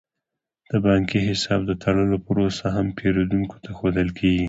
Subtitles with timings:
[0.71, 4.39] د بانکي حساب د تړلو پروسه هم پیرودونکو ته ښودل کیږي.